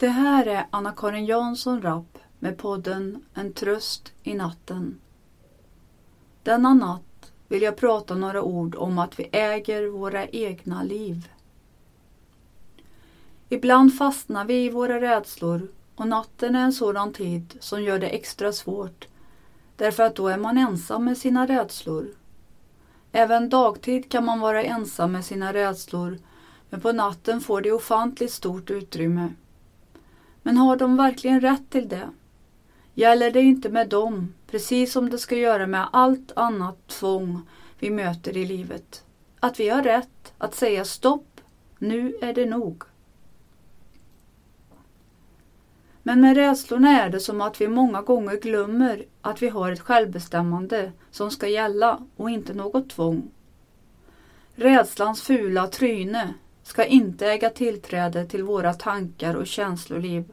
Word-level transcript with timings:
Det 0.00 0.08
här 0.08 0.46
är 0.46 0.66
Anna-Karin 0.70 1.26
Jansson 1.26 1.82
Rapp 1.82 2.18
med 2.38 2.58
podden 2.58 3.24
En 3.34 3.52
tröst 3.52 4.12
i 4.22 4.34
natten. 4.34 5.00
Denna 6.42 6.74
natt 6.74 7.32
vill 7.48 7.62
jag 7.62 7.76
prata 7.76 8.14
några 8.14 8.42
ord 8.42 8.74
om 8.74 8.98
att 8.98 9.20
vi 9.20 9.28
äger 9.32 9.86
våra 9.86 10.26
egna 10.26 10.82
liv. 10.82 11.28
Ibland 13.48 13.98
fastnar 13.98 14.44
vi 14.44 14.64
i 14.64 14.70
våra 14.70 15.00
rädslor 15.00 15.68
och 15.96 16.08
natten 16.08 16.54
är 16.54 16.64
en 16.64 16.72
sådan 16.72 17.12
tid 17.12 17.56
som 17.60 17.82
gör 17.82 17.98
det 17.98 18.08
extra 18.08 18.52
svårt 18.52 19.08
därför 19.76 20.02
att 20.02 20.16
då 20.16 20.28
är 20.28 20.38
man 20.38 20.58
ensam 20.58 21.04
med 21.04 21.18
sina 21.18 21.46
rädslor. 21.46 22.08
Även 23.12 23.48
dagtid 23.48 24.10
kan 24.10 24.24
man 24.24 24.40
vara 24.40 24.62
ensam 24.62 25.12
med 25.12 25.24
sina 25.24 25.52
rädslor 25.52 26.18
men 26.70 26.80
på 26.80 26.92
natten 26.92 27.40
får 27.40 27.60
de 27.60 27.72
ofantligt 27.72 28.32
stort 28.32 28.70
utrymme. 28.70 29.28
Men 30.48 30.56
har 30.56 30.76
de 30.76 30.96
verkligen 30.96 31.40
rätt 31.40 31.70
till 31.70 31.88
det? 31.88 32.08
Gäller 32.94 33.30
det 33.30 33.40
inte 33.40 33.68
med 33.68 33.88
dem, 33.88 34.34
precis 34.50 34.92
som 34.92 35.10
det 35.10 35.18
ska 35.18 35.36
göra 35.36 35.66
med 35.66 35.88
allt 35.92 36.32
annat 36.36 36.86
tvång 36.86 37.40
vi 37.78 37.90
möter 37.90 38.36
i 38.36 38.44
livet? 38.44 39.04
Att 39.40 39.60
vi 39.60 39.68
har 39.68 39.82
rätt 39.82 40.32
att 40.38 40.54
säga 40.54 40.84
stopp, 40.84 41.40
nu 41.78 42.16
är 42.20 42.34
det 42.34 42.46
nog. 42.46 42.82
Men 46.02 46.20
med 46.20 46.36
rädslorna 46.36 47.02
är 47.02 47.08
det 47.08 47.20
som 47.20 47.40
att 47.40 47.60
vi 47.60 47.68
många 47.68 48.02
gånger 48.02 48.36
glömmer 48.36 49.04
att 49.20 49.42
vi 49.42 49.48
har 49.48 49.72
ett 49.72 49.80
självbestämmande 49.80 50.92
som 51.10 51.30
ska 51.30 51.48
gälla 51.48 52.00
och 52.16 52.30
inte 52.30 52.54
något 52.54 52.90
tvång. 52.90 53.30
Rädslans 54.54 55.22
fula 55.22 55.66
tryne 55.66 56.34
ska 56.62 56.84
inte 56.84 57.26
äga 57.26 57.50
tillträde 57.50 58.26
till 58.26 58.42
våra 58.42 58.74
tankar 58.74 59.34
och 59.34 59.46
känsloliv. 59.46 60.32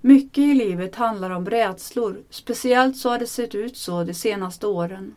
Mycket 0.00 0.38
i 0.38 0.54
livet 0.54 0.96
handlar 0.96 1.30
om 1.30 1.50
rädslor, 1.50 2.22
speciellt 2.30 2.96
så 2.96 3.10
har 3.10 3.18
det 3.18 3.26
sett 3.26 3.54
ut 3.54 3.76
så 3.76 4.04
de 4.04 4.14
senaste 4.14 4.66
åren. 4.66 5.14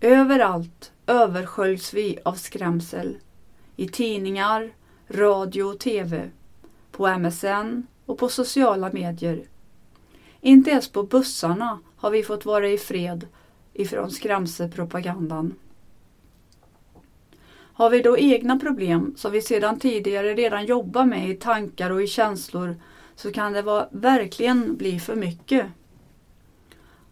Överallt 0.00 0.92
översköljs 1.06 1.94
vi 1.94 2.18
av 2.24 2.34
skrämsel. 2.34 3.18
I 3.76 3.88
tidningar, 3.88 4.72
radio 5.08 5.62
och 5.62 5.80
TV, 5.80 6.30
på 6.92 7.18
MSN 7.18 7.86
och 8.06 8.18
på 8.18 8.28
sociala 8.28 8.92
medier. 8.92 9.44
Inte 10.40 10.70
ens 10.70 10.88
på 10.88 11.02
bussarna 11.02 11.78
har 11.96 12.10
vi 12.10 12.22
fått 12.22 12.46
vara 12.46 12.68
i 12.68 12.78
fred 12.78 13.26
ifrån 13.74 14.10
skrämselpropagandan. 14.10 15.54
Har 17.50 17.90
vi 17.90 18.02
då 18.02 18.18
egna 18.18 18.58
problem 18.58 19.14
som 19.16 19.32
vi 19.32 19.42
sedan 19.42 19.78
tidigare 19.78 20.34
redan 20.34 20.66
jobbar 20.66 21.04
med 21.04 21.30
i 21.30 21.34
tankar 21.34 21.90
och 21.90 22.02
i 22.02 22.06
känslor 22.06 22.76
så 23.18 23.32
kan 23.32 23.52
det 23.52 23.62
vara, 23.62 23.88
verkligen 23.90 24.76
bli 24.76 25.00
för 25.00 25.16
mycket. 25.16 25.66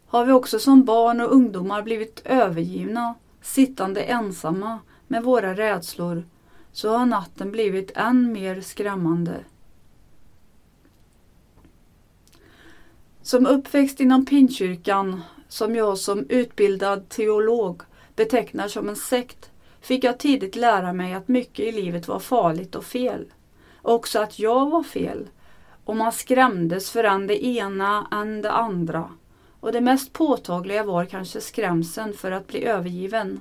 Har 0.06 0.24
vi 0.24 0.32
också 0.32 0.58
som 0.58 0.84
barn 0.84 1.20
och 1.20 1.32
ungdomar 1.32 1.82
blivit 1.82 2.22
övergivna, 2.24 3.14
sittande 3.42 4.02
ensamma 4.02 4.78
med 5.06 5.22
våra 5.22 5.54
rädslor, 5.54 6.24
så 6.72 6.96
har 6.96 7.06
natten 7.06 7.50
blivit 7.50 7.90
än 7.94 8.32
mer 8.32 8.60
skrämmande. 8.60 9.44
Som 13.22 13.46
uppväxt 13.46 14.00
inom 14.00 14.26
Pinkyrkan, 14.26 15.22
som 15.48 15.76
jag 15.76 15.98
som 15.98 16.26
utbildad 16.28 17.08
teolog 17.08 17.82
betecknar 18.16 18.68
som 18.68 18.88
en 18.88 18.96
sekt, 18.96 19.50
fick 19.80 20.04
jag 20.04 20.18
tidigt 20.18 20.56
lära 20.56 20.92
mig 20.92 21.14
att 21.14 21.28
mycket 21.28 21.66
i 21.66 21.72
livet 21.72 22.08
var 22.08 22.18
farligt 22.18 22.74
och 22.74 22.84
fel. 22.84 23.24
Också 23.82 24.18
att 24.18 24.38
jag 24.38 24.70
var 24.70 24.82
fel. 24.82 25.28
Och 25.86 25.96
man 25.96 26.12
skrämdes 26.12 26.90
för 26.90 27.04
än 27.04 27.26
det 27.26 27.46
ena 27.46 28.08
än 28.12 28.42
det 28.42 28.52
andra. 28.52 29.10
Och 29.60 29.72
det 29.72 29.80
mest 29.80 30.12
påtagliga 30.12 30.84
var 30.84 31.04
kanske 31.04 31.40
skrämseln 31.40 32.12
för 32.12 32.30
att 32.30 32.46
bli 32.46 32.64
övergiven. 32.64 33.40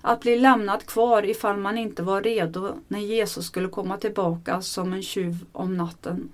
Att 0.00 0.20
bli 0.20 0.38
lämnad 0.38 0.86
kvar 0.86 1.22
ifall 1.22 1.56
man 1.56 1.78
inte 1.78 2.02
var 2.02 2.22
redo 2.22 2.74
när 2.88 2.98
Jesus 2.98 3.46
skulle 3.46 3.68
komma 3.68 3.96
tillbaka 3.96 4.62
som 4.62 4.92
en 4.92 5.02
tjuv 5.02 5.44
om 5.52 5.76
natten. 5.76 6.28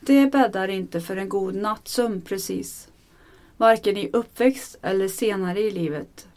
Det 0.00 0.26
bäddar 0.26 0.68
inte 0.68 1.00
för 1.00 1.16
en 1.16 1.28
god 1.28 1.54
nattsömn 1.54 2.20
precis. 2.20 2.88
Varken 3.56 3.96
i 3.96 4.10
uppväxt 4.12 4.76
eller 4.82 5.08
senare 5.08 5.60
i 5.60 5.70
livet. 5.70 6.28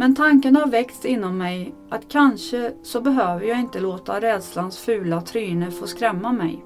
Men 0.00 0.14
tanken 0.14 0.56
har 0.56 0.66
väckts 0.66 1.04
inom 1.04 1.38
mig 1.38 1.74
att 1.88 2.08
kanske 2.08 2.72
så 2.82 3.00
behöver 3.00 3.46
jag 3.46 3.60
inte 3.60 3.80
låta 3.80 4.20
rädslans 4.20 4.78
fula 4.78 5.20
tryne 5.20 5.70
få 5.70 5.86
skrämma 5.86 6.32
mig. 6.32 6.64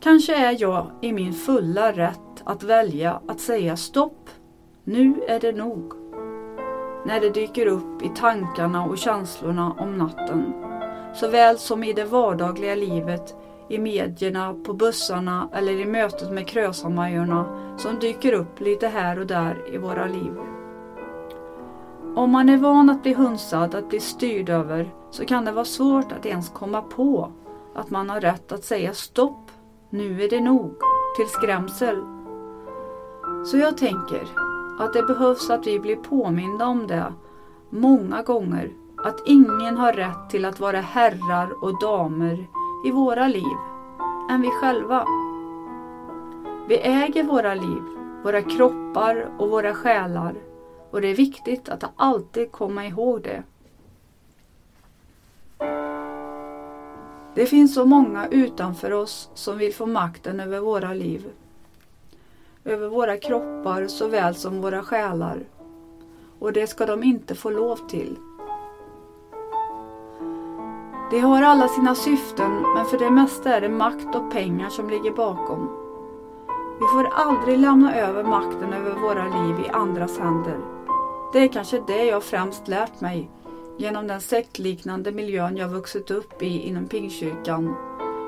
Kanske 0.00 0.34
är 0.34 0.56
jag 0.58 0.90
i 1.00 1.12
min 1.12 1.32
fulla 1.32 1.92
rätt 1.92 2.42
att 2.44 2.62
välja 2.62 3.20
att 3.28 3.40
säga 3.40 3.76
stopp, 3.76 4.30
nu 4.84 5.22
är 5.28 5.40
det 5.40 5.52
nog. 5.52 5.92
När 7.06 7.20
det 7.20 7.30
dyker 7.30 7.66
upp 7.66 8.02
i 8.02 8.10
tankarna 8.16 8.84
och 8.84 8.98
känslorna 8.98 9.72
om 9.78 9.98
natten, 9.98 10.52
såväl 11.14 11.58
som 11.58 11.84
i 11.84 11.92
det 11.92 12.04
vardagliga 12.04 12.74
livet, 12.74 13.34
i 13.68 13.78
medierna, 13.78 14.54
på 14.64 14.72
bussarna 14.72 15.48
eller 15.54 15.72
i 15.72 15.84
mötet 15.84 16.32
med 16.32 16.48
Krösamajorna 16.48 17.46
som 17.78 17.98
dyker 17.98 18.32
upp 18.32 18.60
lite 18.60 18.86
här 18.88 19.18
och 19.18 19.26
där 19.26 19.74
i 19.74 19.78
våra 19.78 20.06
liv. 20.06 20.53
Om 22.16 22.30
man 22.30 22.48
är 22.48 22.56
van 22.56 22.90
att 22.90 23.02
bli 23.02 23.14
hunsad, 23.14 23.74
att 23.74 23.88
bli 23.88 24.00
styrd 24.00 24.48
över, 24.48 24.94
så 25.10 25.24
kan 25.24 25.44
det 25.44 25.52
vara 25.52 25.64
svårt 25.64 26.12
att 26.12 26.26
ens 26.26 26.48
komma 26.48 26.82
på 26.82 27.32
att 27.74 27.90
man 27.90 28.10
har 28.10 28.20
rätt 28.20 28.52
att 28.52 28.64
säga 28.64 28.92
stopp, 28.92 29.50
nu 29.90 30.22
är 30.22 30.30
det 30.30 30.40
nog, 30.40 30.74
till 31.16 31.28
skrämsel. 31.28 31.96
Så 33.46 33.56
jag 33.56 33.78
tänker 33.78 34.28
att 34.80 34.92
det 34.92 35.02
behövs 35.02 35.50
att 35.50 35.66
vi 35.66 35.80
blir 35.80 35.96
påminda 35.96 36.66
om 36.66 36.86
det 36.86 37.12
många 37.70 38.22
gånger, 38.22 38.70
att 38.96 39.22
ingen 39.26 39.76
har 39.76 39.92
rätt 39.92 40.30
till 40.30 40.44
att 40.44 40.60
vara 40.60 40.80
herrar 40.80 41.64
och 41.64 41.80
damer 41.80 42.46
i 42.86 42.90
våra 42.90 43.28
liv 43.28 43.56
än 44.30 44.40
vi 44.42 44.50
själva. 44.50 45.06
Vi 46.68 46.78
äger 46.78 47.24
våra 47.24 47.54
liv, 47.54 47.82
våra 48.24 48.42
kroppar 48.42 49.30
och 49.38 49.50
våra 49.50 49.74
själar 49.74 50.34
och 50.94 51.00
det 51.00 51.08
är 51.08 51.14
viktigt 51.14 51.68
att 51.68 51.84
alltid 51.96 52.52
komma 52.52 52.86
ihåg 52.86 53.22
det. 53.22 53.42
Det 57.34 57.46
finns 57.46 57.74
så 57.74 57.84
många 57.84 58.28
utanför 58.28 58.92
oss 58.92 59.30
som 59.34 59.58
vill 59.58 59.74
få 59.74 59.86
makten 59.86 60.40
över 60.40 60.60
våra 60.60 60.92
liv. 60.92 61.26
Över 62.64 62.88
våra 62.88 63.16
kroppar 63.16 63.86
såväl 63.86 64.34
som 64.34 64.60
våra 64.60 64.82
själar. 64.82 65.44
Och 66.38 66.52
det 66.52 66.66
ska 66.66 66.86
de 66.86 67.02
inte 67.02 67.34
få 67.34 67.50
lov 67.50 67.76
till. 67.88 68.16
De 71.10 71.20
har 71.20 71.42
alla 71.42 71.68
sina 71.68 71.94
syften 71.94 72.62
men 72.76 72.84
för 72.84 72.98
det 72.98 73.10
mesta 73.10 73.56
är 73.56 73.60
det 73.60 73.68
makt 73.68 74.14
och 74.14 74.32
pengar 74.32 74.68
som 74.68 74.90
ligger 74.90 75.10
bakom. 75.10 75.68
Vi 76.80 76.86
får 76.86 77.08
aldrig 77.12 77.58
lämna 77.58 77.94
över 77.94 78.24
makten 78.24 78.72
över 78.72 78.94
våra 79.00 79.24
liv 79.24 79.66
i 79.66 79.68
andras 79.68 80.18
händer. 80.18 80.73
Det 81.34 81.40
är 81.40 81.48
kanske 81.48 81.80
det 81.86 82.04
jag 82.04 82.22
främst 82.22 82.68
lärt 82.68 83.00
mig 83.00 83.30
genom 83.78 84.06
den 84.06 84.20
sektliknande 84.20 85.12
miljön 85.12 85.56
jag 85.56 85.68
vuxit 85.68 86.10
upp 86.10 86.42
i 86.42 86.68
inom 86.68 86.88
Pingstkyrkan. 86.88 87.76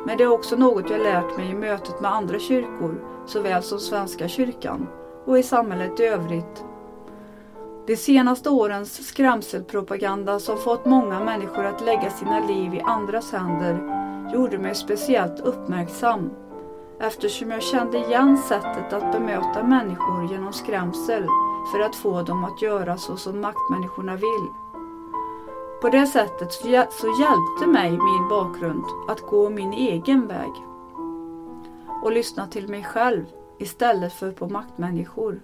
Men 0.07 0.19
det 0.19 0.25
är 0.25 0.33
också 0.33 0.57
något 0.57 0.91
jag 0.91 1.01
lärt 1.01 1.37
mig 1.37 1.51
i 1.51 1.55
mötet 1.55 2.01
med 2.01 2.13
andra 2.13 2.39
kyrkor, 2.39 3.05
såväl 3.27 3.63
som 3.63 3.79
Svenska 3.79 4.29
kyrkan 4.29 4.89
och 5.25 5.39
i 5.39 5.43
samhället 5.43 6.01
i 6.01 6.05
övrigt. 6.05 6.65
De 7.87 7.97
senaste 7.97 8.51
årens 8.51 9.07
skrämselpropaganda 9.07 10.41
som 10.41 10.59
fått 10.59 10.85
många 10.85 11.25
människor 11.25 11.65
att 11.65 11.85
lägga 11.85 12.11
sina 12.11 12.47
liv 12.47 12.75
i 12.75 12.81
andras 12.81 13.33
händer 13.33 13.79
gjorde 14.35 14.59
mig 14.59 14.75
speciellt 14.75 15.41
uppmärksam 15.41 16.31
eftersom 17.01 17.51
jag 17.51 17.63
kände 17.63 17.99
igen 17.99 18.39
sättet 18.39 18.93
att 18.93 19.13
bemöta 19.13 19.63
människor 19.63 20.33
genom 20.33 20.53
skrämsel 20.53 21.27
för 21.73 21.81
att 21.81 21.97
få 21.97 22.23
dem 22.23 22.45
att 22.45 22.63
göra 22.63 22.97
så 22.97 23.17
som 23.17 23.41
maktmänniskorna 23.41 24.17
vill. 24.17 24.49
På 25.81 25.89
det 25.89 26.07
sättet 26.07 26.53
så 26.53 27.09
hjälpte 27.21 27.67
mig 27.67 27.91
min 27.91 28.29
bakgrund 28.29 28.85
att 29.09 29.21
gå 29.21 29.51
min 29.51 29.73
egen 29.73 30.27
väg 30.27 30.51
och 32.03 32.13
lyssna 32.13 32.47
till 32.47 32.69
mig 32.69 32.85
själv 32.85 33.25
istället 33.59 34.13
för 34.13 34.33
på 34.33 34.49
maktmänniskor. 34.49 35.41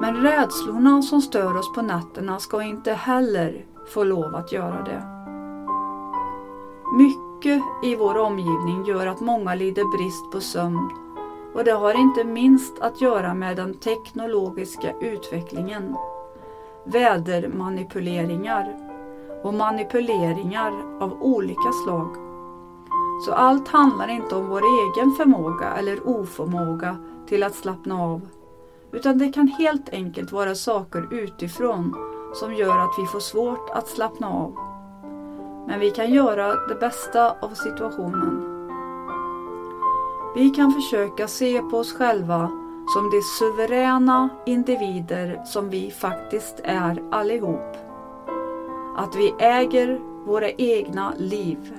Men 0.00 0.16
rädslorna 0.16 1.02
som 1.02 1.22
stör 1.22 1.56
oss 1.56 1.72
på 1.74 1.82
nätterna 1.82 2.38
ska 2.38 2.62
inte 2.62 2.92
heller 2.92 3.64
få 3.88 4.04
lov 4.04 4.34
att 4.34 4.52
göra 4.52 4.82
det. 4.82 5.02
Mycket 7.38 7.62
i 7.82 7.96
vår 7.96 8.18
omgivning 8.18 8.84
gör 8.84 9.06
att 9.06 9.20
många 9.20 9.54
lider 9.54 9.96
brist 9.96 10.30
på 10.30 10.40
sömn 10.40 10.90
och 11.54 11.64
det 11.64 11.72
har 11.72 11.94
inte 11.94 12.24
minst 12.24 12.78
att 12.80 13.00
göra 13.00 13.34
med 13.34 13.56
den 13.56 13.74
teknologiska 13.74 14.92
utvecklingen. 15.00 15.96
vädermanipuleringar 16.84 18.76
och 19.42 19.54
manipuleringar 19.54 20.72
av 21.00 21.22
olika 21.22 21.72
slag. 21.84 22.08
Så 23.26 23.32
allt 23.32 23.68
handlar 23.68 24.08
inte 24.08 24.34
om 24.34 24.48
vår 24.48 24.62
egen 24.62 25.12
förmåga 25.12 25.72
eller 25.78 26.08
oförmåga 26.08 26.96
till 27.28 27.42
att 27.42 27.54
slappna 27.54 28.02
av. 28.02 28.20
Utan 28.92 29.18
det 29.18 29.32
kan 29.32 29.48
helt 29.48 29.88
enkelt 29.88 30.32
vara 30.32 30.54
saker 30.54 31.08
utifrån 31.10 31.94
som 32.34 32.54
gör 32.54 32.78
att 32.78 32.94
vi 32.98 33.06
får 33.06 33.20
svårt 33.20 33.70
att 33.70 33.88
slappna 33.88 34.28
av. 34.28 34.67
Men 35.68 35.80
vi 35.80 35.90
kan 35.90 36.10
göra 36.10 36.66
det 36.68 36.74
bästa 36.74 37.30
av 37.30 37.54
situationen. 37.54 38.54
Vi 40.34 40.50
kan 40.50 40.72
försöka 40.72 41.28
se 41.28 41.62
på 41.62 41.78
oss 41.78 41.92
själva 41.92 42.50
som 42.94 43.10
de 43.10 43.22
suveräna 43.22 44.28
individer 44.46 45.42
som 45.44 45.70
vi 45.70 45.90
faktiskt 45.90 46.60
är 46.64 47.02
allihop. 47.10 47.76
Att 48.96 49.16
vi 49.16 49.34
äger 49.38 50.00
våra 50.26 50.50
egna 50.50 51.12
liv. 51.16 51.74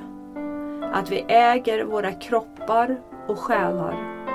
Att 0.94 1.12
vi 1.12 1.26
äger 1.28 1.84
våra 1.84 2.12
kroppar 2.12 2.98
och 3.28 3.40
själar. 3.40 4.26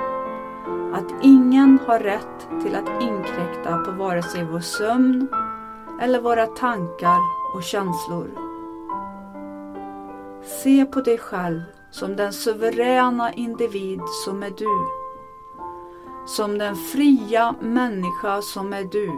Att 0.94 1.24
ingen 1.24 1.78
har 1.86 1.98
rätt 1.98 2.62
till 2.62 2.74
att 2.74 3.02
inkräkta 3.02 3.78
på 3.78 3.90
vare 3.90 4.22
sig 4.22 4.44
vår 4.44 4.60
sömn 4.60 5.28
eller 6.02 6.20
våra 6.20 6.46
tankar 6.46 7.18
och 7.54 7.62
känslor. 7.62 8.44
Se 10.46 10.85
på 10.85 11.00
dig 11.00 11.19
själv 11.19 11.61
som 11.91 12.17
den 12.17 12.32
suveräna 12.32 13.32
individ 13.32 14.00
som 14.25 14.43
är 14.43 14.50
du. 14.50 14.88
Som 16.26 16.58
den 16.58 16.76
fria 16.76 17.55
människa 17.61 18.43
som 18.43 18.73
är 18.73 18.85
du. 18.85 19.12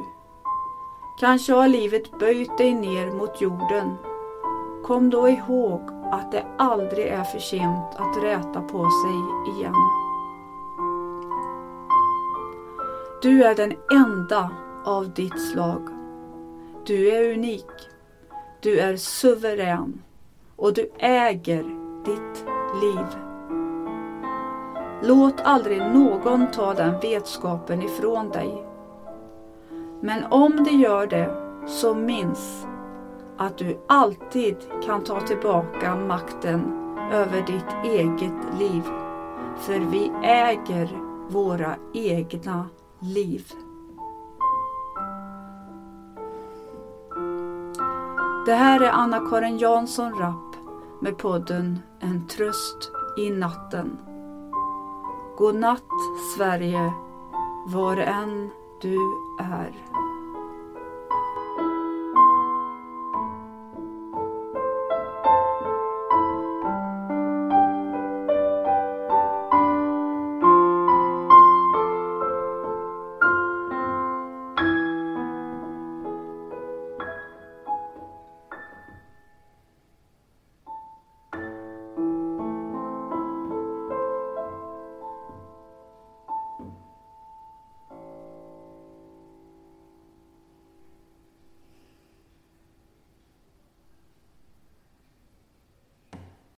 Kanske 1.20 1.52
har 1.52 1.68
livet 1.68 2.18
böjt 2.18 2.58
dig 2.58 2.74
ner 2.74 3.12
mot 3.12 3.40
jorden. 3.40 3.96
Kom 4.84 5.10
då 5.10 5.28
ihåg 5.28 5.80
att 6.12 6.32
det 6.32 6.46
aldrig 6.58 7.06
är 7.06 7.24
för 7.24 7.38
sent 7.38 7.96
att 7.96 8.22
räta 8.22 8.60
på 8.60 8.90
sig 8.90 9.54
igen. 9.56 9.74
Du 13.22 13.44
är 13.44 13.54
den 13.54 13.74
enda 13.92 14.50
av 14.84 15.14
ditt 15.14 15.50
slag. 15.52 15.88
Du 16.86 17.08
är 17.08 17.34
unik. 17.34 17.66
Du 18.60 18.78
är 18.78 18.96
suverän 18.96 20.02
och 20.56 20.72
du 20.72 20.90
äger 20.98 21.62
ditt 22.04 22.44
liv. 22.82 23.06
Låt 25.02 25.40
aldrig 25.40 25.78
någon 25.78 26.50
ta 26.50 26.74
den 26.74 27.00
vetskapen 27.00 27.82
ifrån 27.82 28.28
dig. 28.28 28.64
Men 30.00 30.24
om 30.24 30.64
de 30.64 30.70
gör 30.70 31.06
det, 31.06 31.34
så 31.66 31.94
minns 31.94 32.66
att 33.36 33.58
du 33.58 33.78
alltid 33.88 34.56
kan 34.84 35.04
ta 35.04 35.20
tillbaka 35.20 35.96
makten 35.96 36.72
över 37.12 37.42
ditt 37.46 37.92
eget 37.92 38.58
liv. 38.58 38.82
För 39.56 39.80
vi 39.90 40.12
äger 40.22 41.00
våra 41.28 41.76
egna 41.94 42.68
liv. 43.00 43.52
Det 48.46 48.54
här 48.54 48.80
är 48.80 48.90
Anna-Karin 48.90 49.58
Jansson 49.58 50.18
Rapp 50.18 50.45
med 51.00 51.18
podden 51.18 51.78
En 52.00 52.26
tröst 52.26 52.90
i 53.18 53.30
natten. 53.30 53.98
God 55.38 55.54
natt 55.54 55.82
Sverige, 56.36 56.92
var 57.66 57.96
än 57.96 58.50
du 58.80 58.98
är. 59.40 59.74